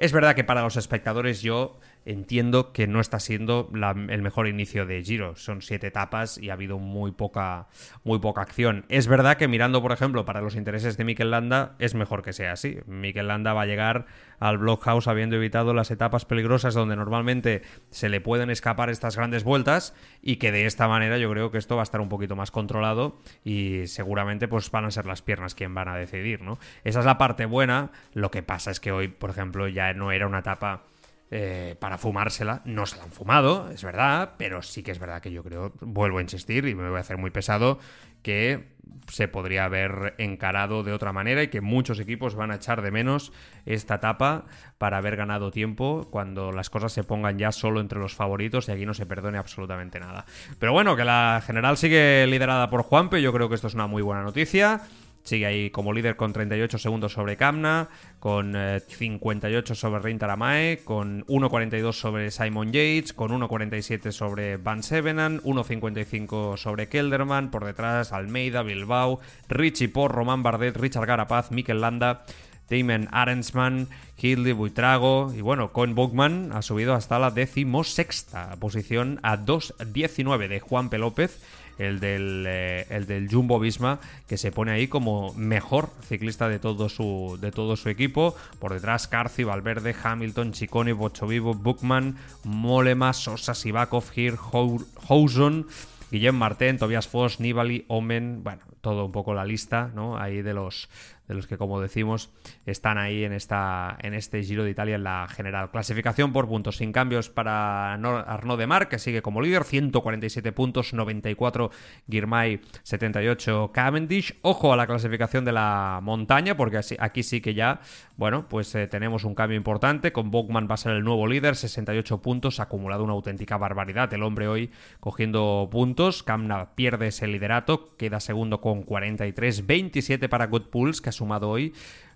Es 0.00 0.12
verdad 0.12 0.34
que 0.34 0.44
para 0.44 0.62
los 0.62 0.78
espectadores 0.78 1.42
yo 1.42 1.78
entiendo 2.04 2.72
que 2.72 2.86
no 2.86 3.00
está 3.00 3.20
siendo 3.20 3.70
el 4.08 4.22
mejor 4.22 4.48
inicio 4.48 4.86
de 4.86 5.02
Giro. 5.02 5.36
Son 5.36 5.62
siete 5.62 5.88
etapas 5.88 6.38
y 6.38 6.50
ha 6.50 6.54
habido 6.54 6.78
muy 6.78 7.12
poca, 7.12 7.68
muy 8.04 8.18
poca 8.18 8.42
acción. 8.42 8.84
Es 8.88 9.06
verdad 9.06 9.36
que 9.36 9.48
mirando, 9.48 9.82
por 9.82 9.92
ejemplo, 9.92 10.24
para 10.24 10.40
los 10.40 10.56
intereses 10.56 10.96
de 10.96 11.04
Mikel 11.04 11.30
Landa, 11.30 11.74
es 11.78 11.94
mejor 11.94 12.22
que 12.22 12.32
sea 12.32 12.52
así. 12.52 12.78
Mikel 12.86 13.28
Landa 13.28 13.52
va 13.52 13.62
a 13.62 13.66
llegar 13.66 14.06
al 14.38 14.58
Blockhouse 14.58 15.06
habiendo 15.06 15.36
evitado 15.36 15.74
las 15.74 15.90
etapas 15.90 16.24
peligrosas 16.24 16.74
donde 16.74 16.96
normalmente 16.96 17.62
se 17.90 18.08
le 18.08 18.20
pueden 18.20 18.50
escapar 18.50 18.90
estas 18.90 19.16
grandes 19.16 19.44
vueltas 19.44 19.94
y 20.22 20.36
que 20.36 20.50
de 20.50 20.66
esta 20.66 20.88
manera 20.88 21.18
yo 21.18 21.30
creo 21.30 21.50
que 21.50 21.58
esto 21.58 21.76
va 21.76 21.82
a 21.82 21.84
estar 21.84 22.00
un 22.00 22.08
poquito 22.08 22.36
más 22.36 22.50
controlado 22.50 23.18
y 23.44 23.86
seguramente 23.86 24.48
pues 24.48 24.70
van 24.70 24.86
a 24.86 24.90
ser 24.90 25.06
las 25.06 25.22
piernas 25.22 25.54
quien 25.54 25.74
van 25.74 25.88
a 25.88 25.96
decidir, 25.96 26.40
¿no? 26.40 26.58
Esa 26.84 27.00
es 27.00 27.04
la 27.04 27.18
parte 27.18 27.44
buena. 27.44 27.90
Lo 28.14 28.30
que 28.30 28.42
pasa 28.42 28.70
es 28.70 28.80
que 28.80 28.92
hoy, 28.92 29.08
por 29.08 29.30
ejemplo, 29.30 29.68
ya 29.68 29.92
no 29.92 30.10
era 30.12 30.26
una 30.26 30.38
etapa 30.40 30.84
eh, 31.30 31.76
para 31.78 31.96
fumársela. 31.96 32.62
No 32.64 32.86
se 32.86 32.96
la 32.96 33.04
han 33.04 33.12
fumado, 33.12 33.70
es 33.70 33.84
verdad, 33.84 34.32
pero 34.36 34.62
sí 34.62 34.82
que 34.82 34.90
es 34.90 34.98
verdad 34.98 35.22
que 35.22 35.30
yo 35.30 35.44
creo, 35.44 35.72
vuelvo 35.80 36.18
a 36.18 36.22
insistir 36.22 36.66
y 36.66 36.74
me 36.74 36.88
voy 36.88 36.98
a 36.98 37.00
hacer 37.00 37.18
muy 37.18 37.30
pesado, 37.30 37.78
que 38.22 38.74
se 39.08 39.28
podría 39.28 39.64
haber 39.64 40.14
encarado 40.18 40.82
de 40.82 40.92
otra 40.92 41.12
manera 41.12 41.42
y 41.42 41.48
que 41.48 41.60
muchos 41.60 42.00
equipos 42.00 42.34
van 42.34 42.50
a 42.50 42.56
echar 42.56 42.82
de 42.82 42.90
menos 42.90 43.32
esta 43.66 43.96
etapa 43.96 44.46
para 44.78 44.98
haber 44.98 45.16
ganado 45.16 45.50
tiempo 45.50 46.08
cuando 46.10 46.52
las 46.52 46.70
cosas 46.70 46.92
se 46.92 47.04
pongan 47.04 47.38
ya 47.38 47.52
solo 47.52 47.80
entre 47.80 47.98
los 47.98 48.14
favoritos 48.14 48.68
y 48.68 48.72
aquí 48.72 48.86
no 48.86 48.94
se 48.94 49.06
perdone 49.06 49.38
absolutamente 49.38 50.00
nada. 50.00 50.24
Pero 50.58 50.72
bueno, 50.72 50.96
que 50.96 51.04
la 51.04 51.42
general 51.44 51.76
sigue 51.76 52.26
liderada 52.26 52.70
por 52.70 52.82
Juanpe, 52.82 53.22
yo 53.22 53.32
creo 53.32 53.48
que 53.48 53.54
esto 53.54 53.68
es 53.68 53.74
una 53.74 53.86
muy 53.86 54.02
buena 54.02 54.22
noticia. 54.22 54.82
Sigue 55.22 55.46
ahí 55.46 55.70
como 55.70 55.92
líder 55.92 56.16
con 56.16 56.32
38 56.32 56.78
segundos 56.78 57.12
sobre 57.12 57.36
Kamna, 57.36 57.88
con 58.18 58.54
58 58.88 59.72
eh, 59.72 59.76
sobre 59.76 60.00
Rintaramae, 60.00 60.80
con 60.84 61.24
1.42 61.26 61.92
sobre 61.92 62.30
Simon 62.30 62.72
Yates, 62.72 63.12
con 63.12 63.30
1.47 63.30 64.12
sobre 64.12 64.56
Van 64.56 64.82
Sevenan, 64.82 65.40
1.55 65.42 66.56
sobre 66.56 66.88
Kelderman, 66.88 67.50
por 67.50 67.64
detrás 67.64 68.12
Almeida, 68.12 68.62
Bilbao, 68.62 69.20
Richie 69.48 69.88
Por, 69.88 70.12
Román 70.12 70.42
Bardet, 70.42 70.76
Richard 70.76 71.06
Garapaz, 71.06 71.50
Mikel 71.50 71.80
Landa, 71.80 72.24
Damon 72.70 73.08
Arensman, 73.10 73.88
Hidley 74.16 74.52
Buitrago 74.52 75.32
y 75.34 75.40
bueno, 75.40 75.72
Cohen 75.72 75.94
Bogman 75.94 76.52
ha 76.52 76.62
subido 76.62 76.94
hasta 76.94 77.18
la 77.18 77.30
decimosexta 77.30 78.56
posición 78.60 79.18
a 79.22 79.36
2.19 79.36 80.48
de 80.48 80.60
Juan 80.60 80.88
P. 80.88 80.98
López 80.98 81.40
el 81.80 81.98
del, 81.98 82.44
eh, 82.46 82.86
el 82.90 83.06
del 83.06 83.28
Jumbo 83.28 83.58
Visma, 83.58 84.00
que 84.28 84.36
se 84.36 84.52
pone 84.52 84.72
ahí 84.72 84.88
como 84.88 85.32
mejor 85.34 85.90
ciclista 86.02 86.48
de 86.48 86.58
todo 86.58 86.88
su, 86.88 87.38
de 87.40 87.50
todo 87.50 87.76
su 87.76 87.88
equipo. 87.88 88.34
Por 88.58 88.74
detrás, 88.74 89.08
Carci, 89.08 89.44
Valverde, 89.44 89.94
Hamilton, 90.02 90.52
Chicone, 90.52 90.92
Bochovivo, 90.92 91.54
Bookman, 91.54 92.16
Molema, 92.44 93.12
Sosa, 93.12 93.54
Sivakov, 93.54 94.04
Hir, 94.14 94.36
Houson. 94.36 95.66
Guillem 96.10 96.34
Martin, 96.34 96.76
Tobias 96.76 97.06
Foss, 97.06 97.38
Nibali, 97.38 97.84
Omen, 97.86 98.42
bueno, 98.42 98.62
todo 98.80 99.04
un 99.04 99.12
poco 99.12 99.32
la 99.32 99.44
lista, 99.44 99.92
¿no? 99.94 100.18
Ahí 100.18 100.42
de 100.42 100.54
los, 100.54 100.88
de 101.30 101.36
los 101.36 101.46
que, 101.46 101.56
como 101.56 101.80
decimos, 101.80 102.32
están 102.66 102.98
ahí 102.98 103.22
en, 103.22 103.32
esta, 103.32 103.96
en 104.02 104.14
este 104.14 104.42
Giro 104.42 104.64
de 104.64 104.70
Italia 104.70 104.96
en 104.96 105.04
la 105.04 105.28
general. 105.28 105.70
Clasificación 105.70 106.32
por 106.32 106.48
puntos, 106.48 106.78
sin 106.78 106.90
cambios 106.90 107.30
para 107.30 107.94
Arnaud 107.94 108.58
de 108.58 108.66
Mar, 108.66 108.88
que 108.88 108.98
sigue 108.98 109.22
como 109.22 109.40
líder, 109.40 109.62
147 109.62 110.50
puntos, 110.50 110.92
94 110.92 111.70
Girmay, 112.10 112.60
78 112.82 113.70
Cavendish. 113.72 114.40
Ojo 114.42 114.72
a 114.72 114.76
la 114.76 114.88
clasificación 114.88 115.44
de 115.44 115.52
la 115.52 116.00
montaña, 116.02 116.56
porque 116.56 116.80
aquí 116.98 117.22
sí 117.22 117.40
que 117.40 117.54
ya, 117.54 117.80
bueno, 118.16 118.48
pues 118.48 118.74
eh, 118.74 118.88
tenemos 118.88 119.22
un 119.22 119.36
cambio 119.36 119.56
importante. 119.56 120.12
Con 120.12 120.32
Bogman 120.32 120.66
va 120.68 120.74
a 120.74 120.78
ser 120.78 120.96
el 120.96 121.04
nuevo 121.04 121.28
líder, 121.28 121.54
68 121.54 122.20
puntos, 122.22 122.58
ha 122.58 122.64
acumulado 122.64 123.04
una 123.04 123.12
auténtica 123.12 123.56
barbaridad. 123.56 124.12
El 124.12 124.24
hombre 124.24 124.48
hoy 124.48 124.72
cogiendo 124.98 125.68
puntos. 125.70 126.24
Kamna 126.24 126.74
pierde 126.74 127.06
ese 127.06 127.28
liderato, 127.28 127.96
queda 127.96 128.18
segundo 128.18 128.60
con 128.60 128.82
43, 128.82 129.64
27 129.64 130.28
para 130.28 130.48
Good 130.48 130.70
Pools, 130.70 131.00
que 131.00 131.10
ha 131.10 131.19
sumado 131.20 131.48
hoy. 131.48 131.72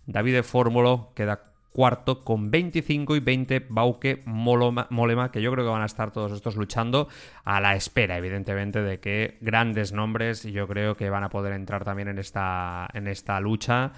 David 0.06 0.34
de 0.34 0.42
Fórmulo 0.42 1.12
queda 1.14 1.54
cuarto 1.72 2.24
con 2.24 2.50
25 2.50 3.16
y 3.16 3.20
20 3.20 3.66
Bauke 3.68 4.22
Molema, 4.26 5.30
que 5.32 5.42
yo 5.42 5.50
creo 5.52 5.64
que 5.64 5.70
van 5.70 5.82
a 5.82 5.86
estar 5.86 6.12
todos 6.12 6.32
estos 6.32 6.56
luchando 6.56 7.08
a 7.44 7.60
la 7.60 7.74
espera, 7.74 8.16
evidentemente, 8.16 8.80
de 8.80 9.00
que 9.00 9.38
grandes 9.40 9.92
nombres 9.92 10.44
yo 10.44 10.68
creo 10.68 10.96
que 10.96 11.10
van 11.10 11.24
a 11.24 11.30
poder 11.30 11.52
entrar 11.52 11.84
también 11.84 12.08
en 12.08 12.18
esta, 12.18 12.88
en 12.94 13.08
esta 13.08 13.40
lucha. 13.40 13.92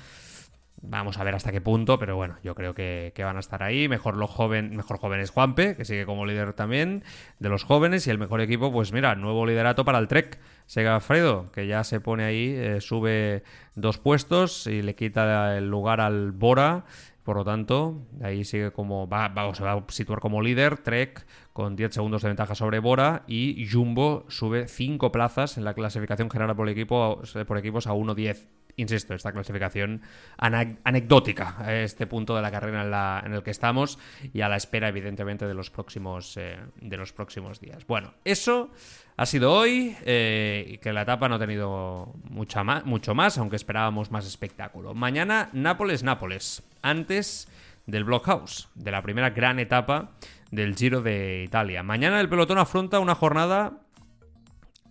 Vamos 0.83 1.18
a 1.18 1.25
ver 1.25 1.35
hasta 1.35 1.52
qué 1.52 1.61
punto, 1.61 1.99
pero 1.99 2.16
bueno, 2.16 2.37
yo 2.45 2.54
creo 2.54 2.75
que, 2.75 3.12
van 3.18 3.37
a 3.37 3.40
estar 3.40 3.62
ahí. 3.62 3.88
Mejor 3.88 4.16
los 4.16 4.30
joven, 4.30 4.76
mejor 4.76 4.99
jóvenes 4.99 5.30
Juanpe, 5.30 5.75
que 5.75 5.85
sigue 5.85 6.04
como 6.04 6.26
líder 6.26 6.52
también 6.52 7.02
de 7.38 7.49
los 7.49 7.64
jóvenes. 7.64 8.06
Y 8.06 8.11
el 8.11 8.18
mejor 8.18 8.40
equipo, 8.40 8.71
pues 8.71 8.92
mira, 8.92 9.14
nuevo 9.14 9.47
liderato 9.47 9.85
para 9.85 9.99
el 9.99 10.09
Trek. 10.09 10.38
Segafredo, 10.66 11.50
que 11.52 11.66
ya 11.66 11.85
se 11.85 12.00
pone 12.00 12.25
ahí, 12.25 12.52
eh, 12.56 12.80
sube 12.80 13.45
dos 13.75 13.99
puestos 13.99 14.66
y 14.66 14.83
le 14.83 14.95
quita 14.95 15.56
el 15.56 15.68
lugar 15.71 16.00
al 16.00 16.33
Bora. 16.33 16.85
Por 17.23 17.37
lo 17.37 17.45
tanto, 17.45 18.06
ahí 18.23 18.45
sigue 18.45 18.71
como. 18.71 19.09
Va, 19.09 19.33
se 19.54 19.64
va 19.64 19.73
a 19.73 19.85
situar 19.88 20.21
como 20.21 20.42
líder. 20.42 20.78
Trek 20.78 21.26
con 21.52 21.75
10 21.75 21.95
segundos 21.95 22.23
de 22.23 22.28
ventaja 22.28 22.54
sobre 22.54 22.80
Bora. 22.80 23.25
Y 23.26 23.66
Jumbo 23.71 24.26
sube 24.28 24.68
5 24.68 25.11
plazas 25.11 25.56
en 25.56 25.64
la 25.64 25.75
clasificación 25.75 26.30
general 26.30 26.54
por, 26.54 26.68
equipo, 26.68 27.23
por 27.47 27.59
equipos 27.59 27.87
a 27.87 27.92
1-10 27.92 28.47
insisto, 28.76 29.14
esta 29.14 29.33
clasificación 29.33 30.02
anecdótica 30.38 31.56
a 31.59 31.75
este 31.75 32.06
punto 32.06 32.37
de 32.37 32.42
la 32.42 32.50
carrera 32.50 33.23
en, 33.25 33.33
el 33.33 33.42
que 33.42 33.50
estamos 33.50 33.99
y 34.33 34.42
a 34.42 34.49
la 34.49 34.56
espera, 34.56 34.88
evidentemente, 34.88 35.47
de 35.47 35.54
los 35.54 35.71
próximos, 35.71 36.37
eh, 36.37 36.59
de 36.80 36.97
los 36.97 37.12
próximos 37.12 37.61
días. 37.61 37.87
Bueno, 37.87 38.14
eso 38.25 38.71
ha 39.16 39.26
sido 39.26 39.52
hoy 39.52 39.97
eh, 40.04 40.64
y 40.68 40.78
que 40.78 40.92
la 40.92 41.02
etapa 41.02 41.28
no 41.28 41.37
ha 41.37 41.38
tenido 41.38 42.14
mucha 42.25 42.62
mucho 42.85 43.14
más, 43.14 43.38
aunque 43.38 43.56
esperábamos 43.56 44.11
más 44.11 44.26
espectáculo. 44.26 44.95
Mañana, 44.95 45.49
Nápoles-Nápoles, 45.52 46.62
antes 46.83 47.49
del 47.87 48.04
Blockhouse, 48.04 48.68
de 48.75 48.90
la 48.90 49.02
primera 49.02 49.30
gran 49.30 49.59
etapa 49.59 50.12
del 50.50 50.76
Giro 50.76 51.00
de 51.00 51.45
Italia. 51.45 51.83
Mañana 51.83 52.21
el 52.21 52.28
pelotón 52.28 52.59
afronta 52.59 53.00
una 53.00 53.14
jornada 53.14 53.78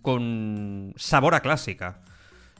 con 0.02 0.92
sabor 0.96 1.34
a 1.34 1.40
clásica 1.40 2.00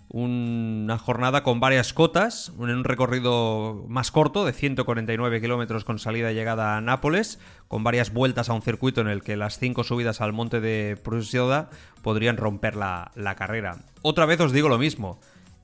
una 0.08 0.98
jornada 0.98 1.42
con 1.42 1.58
varias 1.58 1.92
cotas, 1.92 2.52
en 2.58 2.70
un 2.70 2.84
recorrido 2.84 3.84
más 3.88 4.10
corto 4.10 4.44
de 4.44 4.52
149 4.52 5.40
kilómetros 5.40 5.84
con 5.84 5.98
salida 5.98 6.30
y 6.30 6.34
llegada 6.34 6.76
a 6.76 6.80
Nápoles, 6.80 7.40
con 7.68 7.82
varias 7.82 8.12
vueltas 8.12 8.48
a 8.48 8.52
un 8.52 8.62
circuito 8.62 9.00
en 9.00 9.08
el 9.08 9.22
que 9.22 9.36
las 9.36 9.58
cinco 9.58 9.82
subidas 9.82 10.20
al 10.20 10.32
monte 10.32 10.60
de 10.60 10.96
Prusioda 11.02 11.70
podrían 12.02 12.36
romper 12.36 12.76
la, 12.76 13.10
carrera. 13.36 13.78
Otra 14.02 14.26
vez 14.26 14.40
os 14.40 14.52
digo 14.52 14.68
lo 14.68 14.78
mismo, 14.78 15.18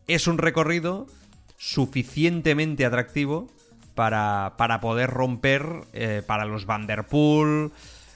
es 0.08 0.26
un 0.26 0.38
recorrido 0.38 1.06
suficientemente 1.56 2.84
atractivo 2.84 3.48
para, 3.94 4.54
para 4.56 4.80
poder 4.80 5.10
romper 5.10 5.64
eh, 5.92 6.22
para 6.26 6.46
los 6.46 6.66
Van 6.66 6.88
der 6.88 7.06
Poel, 7.06 7.70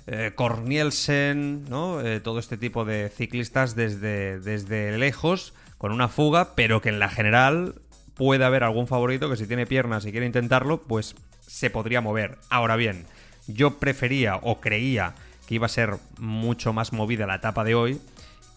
eh, 0.09 0.33
Cornielsen. 0.35 1.67
Eh, 2.05 2.21
todo 2.23 2.41
este 2.41 2.57
tipo 2.57 2.85
de 2.85 3.09
ciclistas 3.11 3.77
desde, 3.77 4.41
desde 4.41 4.99
lejos 4.99 5.55
con 5.79 5.93
una 5.93 6.09
fuga, 6.09 6.55
pero 6.55 6.81
que 6.81 6.89
en 6.89 6.99
la 6.99 7.09
general 7.09 7.75
puede 8.15 8.45
haber 8.45 8.65
algún 8.65 8.87
favorito 8.87 9.29
que 9.29 9.37
si 9.37 9.47
tiene 9.47 9.67
piernas 9.67 10.07
y 10.07 10.11
quiere 10.11 10.27
intentarlo, 10.27 10.81
pues 10.83 11.15
se 11.47 11.71
podría 11.71 12.01
mover. 12.01 12.39
Ahora 12.51 12.77
bien, 12.77 13.07
yo 13.47 13.79
prefería 13.79 14.37
o 14.37 14.61
creía 14.61 15.15
que 15.47 15.55
iba 15.55 15.67
a 15.67 15.71
ser 15.71 15.97
mucho 16.19 16.73
más 16.73 16.93
movida 16.93 17.27
la 17.27 17.37
etapa 17.37 17.65
de 17.65 17.75
hoy 17.75 18.01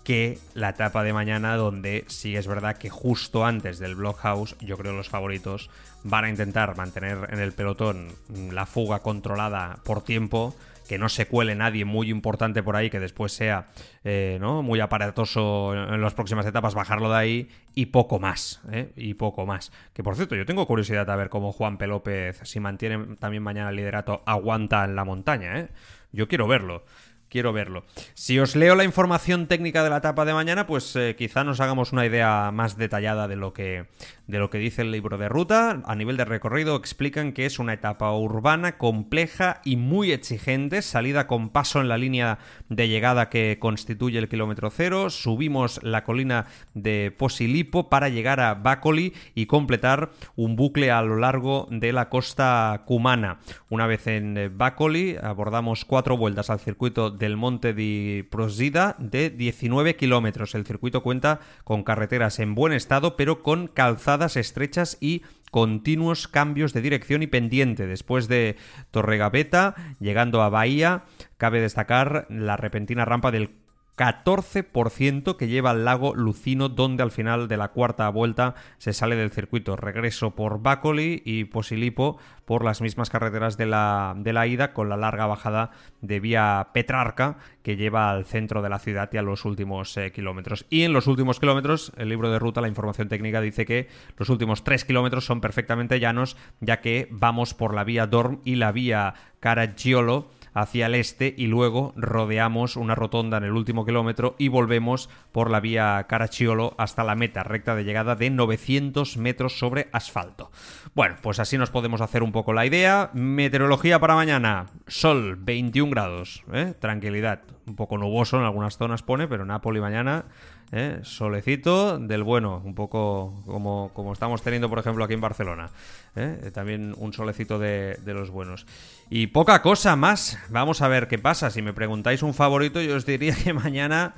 que 0.03 0.39
la 0.55 0.69
etapa 0.69 1.03
de 1.03 1.13
mañana 1.13 1.55
donde 1.55 2.03
sí 2.07 2.35
es 2.35 2.47
verdad 2.47 2.77
que 2.77 2.89
justo 2.89 3.45
antes 3.45 3.77
del 3.77 3.95
Blockhouse 3.95 4.55
yo 4.59 4.75
creo 4.75 4.93
los 4.93 5.09
favoritos 5.09 5.69
van 6.03 6.25
a 6.25 6.29
intentar 6.29 6.75
mantener 6.75 7.27
en 7.31 7.39
el 7.39 7.51
pelotón 7.51 8.07
la 8.51 8.65
fuga 8.65 8.99
controlada 8.99 9.77
por 9.83 10.03
tiempo 10.03 10.55
que 10.89 10.97
no 10.97 11.07
se 11.07 11.27
cuele 11.27 11.53
nadie 11.53 11.85
muy 11.85 12.09
importante 12.09 12.63
por 12.63 12.75
ahí 12.75 12.89
que 12.89 12.99
después 12.99 13.31
sea 13.31 13.67
eh, 14.03 14.39
¿no? 14.41 14.63
muy 14.63 14.79
aparatoso 14.79 15.75
en 15.75 16.01
las 16.01 16.15
próximas 16.15 16.47
etapas, 16.47 16.73
bajarlo 16.73 17.11
de 17.11 17.15
ahí 17.15 17.49
y 17.75 17.85
poco 17.85 18.19
más, 18.19 18.59
¿eh? 18.71 18.91
y 18.95 19.13
poco 19.13 19.45
más. 19.45 19.71
Que 19.93 20.01
por 20.01 20.15
cierto, 20.15 20.35
yo 20.35 20.47
tengo 20.47 20.65
curiosidad 20.65 21.07
a 21.11 21.15
ver 21.15 21.29
cómo 21.29 21.51
Juan 21.51 21.77
P. 21.77 21.85
López, 21.85 22.41
si 22.43 22.59
mantiene 22.59 23.17
también 23.17 23.43
mañana 23.43 23.69
el 23.69 23.75
liderato, 23.75 24.23
aguanta 24.25 24.83
en 24.83 24.95
la 24.95 25.05
montaña. 25.05 25.59
¿eh? 25.59 25.67
Yo 26.11 26.27
quiero 26.27 26.47
verlo 26.47 26.83
quiero 27.29 27.53
verlo. 27.53 27.83
Si 28.13 28.39
os 28.39 28.55
leo 28.55 28.75
la 28.75 28.83
información 28.83 29.47
técnica 29.47 29.83
de 29.83 29.89
la 29.89 29.97
etapa 29.97 30.25
de 30.25 30.33
mañana, 30.33 30.67
pues 30.67 30.95
eh, 30.95 31.15
quizá 31.17 31.43
nos 31.43 31.59
hagamos 31.59 31.93
una 31.93 32.05
idea 32.05 32.51
más 32.51 32.77
detallada 32.77 33.27
de 33.27 33.35
lo, 33.35 33.53
que, 33.53 33.85
de 34.27 34.39
lo 34.39 34.49
que 34.49 34.57
dice 34.57 34.81
el 34.81 34.91
libro 34.91 35.17
de 35.17 35.29
ruta. 35.29 35.81
A 35.85 35.95
nivel 35.95 36.17
de 36.17 36.25
recorrido 36.25 36.75
explican 36.75 37.33
que 37.33 37.45
es 37.45 37.59
una 37.59 37.73
etapa 37.73 38.11
urbana 38.13 38.77
compleja 38.77 39.61
y 39.63 39.77
muy 39.77 40.11
exigente, 40.11 40.81
salida 40.81 41.27
con 41.27 41.49
paso 41.49 41.81
en 41.81 41.87
la 41.87 41.97
línea 41.97 42.39
de 42.69 42.87
llegada 42.87 43.29
que 43.29 43.57
constituye 43.59 44.19
el 44.19 44.29
kilómetro 44.29 44.69
cero, 44.69 45.09
subimos 45.09 45.81
la 45.83 46.03
colina 46.03 46.47
de 46.73 47.13
Posilipo 47.15 47.89
para 47.89 48.09
llegar 48.09 48.39
a 48.39 48.55
Bacoli 48.55 49.13
y 49.35 49.45
completar 49.45 50.11
un 50.35 50.55
bucle 50.55 50.91
a 50.91 51.01
lo 51.01 51.17
largo 51.17 51.67
de 51.69 51.93
la 51.93 52.09
costa 52.09 52.83
cumana. 52.85 53.39
Una 53.69 53.87
vez 53.87 54.07
en 54.07 54.37
eh, 54.37 54.49
Bacoli 54.49 55.15
abordamos 55.21 55.85
cuatro 55.85 56.17
vueltas 56.17 56.49
al 56.49 56.59
circuito 56.59 57.11
del 57.19 57.37
Monte 57.37 57.73
di 57.73 58.23
Prosida 58.31 58.95
de 58.97 59.29
19 59.29 59.95
kilómetros. 59.95 60.55
El 60.55 60.65
circuito 60.65 61.03
cuenta 61.03 61.41
con 61.63 61.83
carreteras 61.83 62.39
en 62.39 62.55
buen 62.55 62.73
estado, 62.73 63.15
pero 63.15 63.43
con 63.43 63.67
calzadas 63.67 64.37
estrechas 64.37 64.97
y 64.99 65.21
continuos 65.51 66.27
cambios 66.27 66.73
de 66.73 66.81
dirección 66.81 67.21
y 67.21 67.27
pendiente. 67.27 67.85
Después 67.85 68.27
de 68.27 68.55
Torregaveta, 68.91 69.75
llegando 69.99 70.41
a 70.41 70.49
Bahía, 70.49 71.03
cabe 71.37 71.61
destacar 71.61 72.25
la 72.29 72.57
repentina 72.57 73.05
rampa 73.05 73.31
del 73.31 73.58
14% 73.99 75.35
que 75.35 75.49
lleva 75.49 75.71
al 75.71 75.83
lago 75.83 76.15
Lucino, 76.15 76.69
donde 76.69 77.03
al 77.03 77.11
final 77.11 77.49
de 77.49 77.57
la 77.57 77.67
cuarta 77.67 78.07
vuelta 78.07 78.55
se 78.77 78.93
sale 78.93 79.17
del 79.17 79.29
circuito. 79.29 79.75
Regreso 79.75 80.35
por 80.35 80.61
Bacoli 80.61 81.21
y 81.25 81.43
Posilipo 81.43 82.17
por 82.45 82.63
las 82.63 82.79
mismas 82.79 83.09
carreteras 83.09 83.57
de 83.57 83.65
la, 83.65 84.15
de 84.15 84.31
la 84.31 84.47
ida, 84.47 84.71
con 84.71 84.87
la 84.87 84.95
larga 84.95 85.25
bajada 85.25 85.71
de 85.99 86.21
vía 86.21 86.69
Petrarca 86.73 87.39
que 87.61 87.75
lleva 87.75 88.09
al 88.09 88.25
centro 88.25 88.61
de 88.61 88.69
la 88.69 88.79
ciudad 88.79 89.09
y 89.11 89.17
a 89.17 89.21
los 89.21 89.43
últimos 89.43 89.97
eh, 89.97 90.13
kilómetros. 90.13 90.65
Y 90.69 90.83
en 90.83 90.93
los 90.93 91.07
últimos 91.07 91.41
kilómetros, 91.41 91.91
el 91.97 92.07
libro 92.07 92.31
de 92.31 92.39
ruta, 92.39 92.61
la 92.61 92.69
información 92.69 93.09
técnica 93.09 93.41
dice 93.41 93.65
que 93.65 93.89
los 94.17 94.29
últimos 94.29 94.63
tres 94.63 94.85
kilómetros 94.85 95.25
son 95.25 95.41
perfectamente 95.41 95.99
llanos, 95.99 96.37
ya 96.61 96.79
que 96.79 97.09
vamos 97.11 97.53
por 97.53 97.73
la 97.73 97.83
vía 97.83 98.07
Dorm 98.07 98.39
y 98.45 98.55
la 98.55 98.71
vía 98.71 99.13
Caracciolo 99.41 100.29
hacia 100.53 100.87
el 100.87 100.95
este 100.95 101.33
y 101.37 101.47
luego 101.47 101.93
rodeamos 101.95 102.75
una 102.75 102.95
rotonda 102.95 103.37
en 103.37 103.43
el 103.43 103.51
último 103.51 103.85
kilómetro 103.85 104.35
y 104.37 104.47
volvemos 104.47 105.09
por 105.31 105.49
la 105.49 105.59
vía 105.59 106.05
Caracciolo 106.07 106.75
hasta 106.77 107.03
la 107.03 107.15
meta 107.15 107.43
recta 107.43 107.75
de 107.75 107.83
llegada 107.83 108.15
de 108.15 108.29
900 108.29 109.17
metros 109.17 109.57
sobre 109.59 109.89
asfalto. 109.91 110.51
Bueno, 110.95 111.15
pues 111.21 111.39
así 111.39 111.57
nos 111.57 111.69
podemos 111.69 112.01
hacer 112.01 112.23
un 112.23 112.31
poco 112.31 112.53
la 112.53 112.65
idea. 112.65 113.11
Meteorología 113.13 113.99
para 113.99 114.15
mañana, 114.15 114.67
sol 114.87 115.35
21 115.37 115.91
grados, 115.91 116.43
¿eh? 116.51 116.73
tranquilidad, 116.79 117.41
un 117.65 117.75
poco 117.75 117.97
nuboso 117.97 118.37
en 118.37 118.43
algunas 118.43 118.77
zonas 118.77 119.03
pone, 119.03 119.27
pero 119.27 119.45
Napoli 119.45 119.79
mañana 119.79 120.25
¿eh? 120.71 120.99
solecito 121.03 121.99
del 121.99 122.23
bueno, 122.23 122.61
un 122.63 122.75
poco 122.75 123.41
como, 123.45 123.91
como, 123.93 124.13
estamos 124.13 124.41
teniendo, 124.41 124.69
por 124.69 124.79
ejemplo, 124.79 125.03
aquí 125.03 125.13
en 125.13 125.21
Barcelona. 125.21 125.69
¿eh? 126.15 126.51
También 126.53 126.93
un 126.97 127.13
solecito 127.13 127.59
de, 127.59 127.97
de, 128.03 128.13
los 128.13 128.29
buenos. 128.29 128.65
Y 129.09 129.27
poca 129.27 129.61
cosa 129.61 129.95
más. 129.95 130.37
Vamos 130.49 130.81
a 130.81 130.87
ver 130.87 131.07
qué 131.07 131.17
pasa. 131.17 131.49
Si 131.49 131.61
me 131.61 131.73
preguntáis 131.73 132.23
un 132.23 132.33
favorito, 132.33 132.81
yo 132.81 132.95
os 132.95 133.05
diría 133.05 133.35
que 133.35 133.53
mañana. 133.53 134.13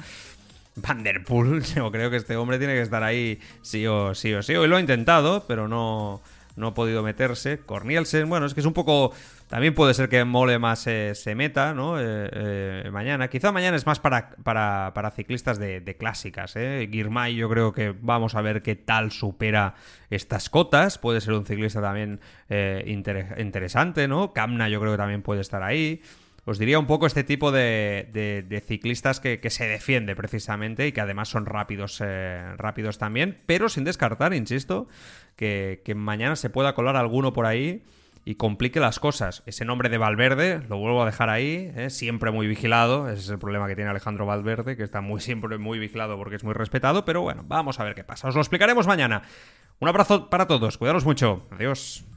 Vanderpool, 0.76 1.62
yo 1.76 1.92
creo 1.92 2.10
que 2.10 2.16
este 2.16 2.38
hombre 2.38 2.58
tiene 2.58 2.74
que 2.74 2.82
estar 2.82 3.04
ahí 3.04 3.40
sí 3.62 3.86
o 3.88 4.16
sí 4.16 4.34
o 4.34 4.42
sí. 4.42 4.56
Hoy 4.56 4.68
lo 4.68 4.78
ha 4.78 4.80
intentado, 4.80 5.46
pero 5.48 5.68
no, 5.68 6.22
no 6.56 6.68
ha 6.68 6.74
podido 6.74 7.04
meterse. 7.04 7.60
Cornielsen, 7.60 8.30
bueno, 8.30 8.46
es 8.46 8.54
que 8.54 8.60
es 8.60 8.66
un 8.66 8.74
poco 8.74 9.14
también 9.52 9.74
puede 9.74 9.94
ser 9.94 10.08
que 10.08 10.24
Mole 10.24 10.60
más 10.60 10.88
eh, 10.88 11.14
se 11.14 11.36
meta, 11.36 11.74
¿no? 11.74 12.00
Eh, 12.00 12.04
eh, 12.06 12.90
mañana. 12.90 13.28
Quizá 13.28 13.52
mañana 13.52 13.76
es 13.76 13.86
más 13.86 14.00
para, 14.00 14.30
para, 14.44 15.12
ciclistas 15.12 15.60
de, 15.60 15.96
clásicas, 16.00 16.56
¿eh? 16.56 16.88
Girmay 16.90 17.36
yo 17.36 17.50
creo 17.50 17.74
que 17.74 17.94
vamos 18.00 18.34
a 18.36 18.42
ver 18.42 18.62
qué 18.62 18.78
tal 18.78 19.12
supera 19.12 19.76
estas 20.10 20.50
cotas. 20.50 20.98
Puede 20.98 21.20
ser 21.20 21.34
un 21.34 21.46
ciclista 21.46 21.82
también 21.82 22.22
interesante, 23.28 24.08
¿no? 24.08 24.32
Kamna 24.32 24.70
yo 24.70 24.80
creo 24.80 24.94
que 24.94 24.98
también 24.98 25.22
puede 25.22 25.42
estar 25.42 25.64
ahí. 25.64 26.02
Os 26.46 26.58
diría 26.58 26.80
un 26.80 26.88
poco 26.88 27.06
este 27.06 27.24
tipo 27.24 27.52
de, 27.52 28.64
ciclistas 28.66 29.20
que, 29.20 29.40
se 29.50 29.68
defiende 29.68 30.16
precisamente 30.16 30.88
y 30.88 30.92
que 30.92 31.02
además 31.02 31.30
son 31.30 31.46
rápidos, 31.46 32.02
rápidos 32.58 32.98
también, 32.98 33.38
pero 33.46 33.70
sin 33.70 33.84
descartar, 33.84 34.34
insisto, 34.34 34.88
que, 35.36 35.82
que 35.86 35.94
mañana 35.94 36.36
se 36.36 36.50
pueda 36.50 36.74
colar 36.74 36.96
alguno 36.96 37.32
por 37.34 37.46
ahí 37.46 37.84
y 38.24 38.36
complique 38.36 38.80
las 38.80 39.00
cosas. 39.00 39.44
Ese 39.46 39.66
nombre 39.66 39.90
de 39.90 39.98
Valverde 39.98 40.62
lo 40.70 40.78
vuelvo 40.78 41.02
a 41.02 41.06
dejar 41.06 41.30
ahí, 41.30 41.72
¿eh? 41.76 41.90
siempre 41.90 42.32
muy 42.32 42.48
vigilado. 42.48 43.10
Ese 43.10 43.22
es 43.22 43.30
el 43.30 43.40
problema 43.40 43.68
que 43.68 43.76
tiene 43.76 43.90
Alejandro 43.90 44.26
Valverde, 44.26 44.78
que 44.78 44.84
está 44.84 45.02
muy 45.02 45.22
siempre 45.22 45.58
muy 45.58 45.80
vigilado 45.80 46.18
porque 46.18 46.36
es 46.36 46.44
muy 46.44 46.54
respetado. 46.54 47.06
Pero 47.06 47.22
bueno, 47.22 47.44
vamos 47.48 47.80
a 47.80 47.84
ver 47.84 47.96
qué 47.96 48.04
pasa. 48.04 48.28
Os 48.28 48.36
lo 48.36 48.42
explicaremos 48.42 48.88
mañana. 48.88 49.24
Un 49.80 49.88
abrazo 49.88 50.30
para 50.30 50.46
todos, 50.46 50.78
cuidaros 50.78 51.06
mucho. 51.06 51.48
Adiós. 51.52 52.11